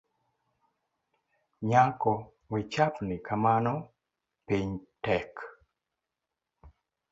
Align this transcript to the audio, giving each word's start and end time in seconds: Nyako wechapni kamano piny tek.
Nyako 1.69 2.13
wechapni 2.51 3.15
kamano 3.27 3.73
piny 4.47 4.69
tek. 5.03 5.33